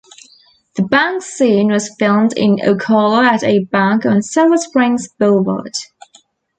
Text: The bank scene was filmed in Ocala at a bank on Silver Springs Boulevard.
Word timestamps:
The 0.77 0.81
bank 0.81 1.21
scene 1.21 1.67
was 1.67 1.93
filmed 1.99 2.33
in 2.35 2.55
Ocala 2.57 3.23
at 3.23 3.43
a 3.43 3.59
bank 3.65 4.03
on 4.03 4.23
Silver 4.23 4.57
Springs 4.57 5.07
Boulevard. 5.19 5.75